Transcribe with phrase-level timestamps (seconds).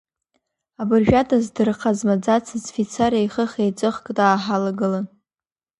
[0.81, 5.05] Абыржәада здырха смаӡацыз фицар еихых-еиҵыхк дааҳалагылан…